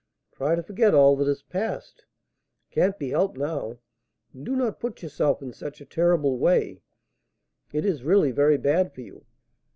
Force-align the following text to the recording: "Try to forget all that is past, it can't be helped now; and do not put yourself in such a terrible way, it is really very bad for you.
"Try 0.31 0.55
to 0.55 0.63
forget 0.63 0.95
all 0.95 1.15
that 1.17 1.27
is 1.27 1.43
past, 1.43 2.05
it 2.67 2.73
can't 2.73 2.97
be 2.97 3.11
helped 3.11 3.37
now; 3.37 3.77
and 4.33 4.43
do 4.43 4.55
not 4.55 4.79
put 4.79 5.03
yourself 5.03 5.43
in 5.43 5.53
such 5.53 5.79
a 5.79 5.85
terrible 5.85 6.39
way, 6.39 6.81
it 7.71 7.85
is 7.85 8.01
really 8.01 8.31
very 8.31 8.57
bad 8.57 8.93
for 8.95 9.01
you. 9.01 9.27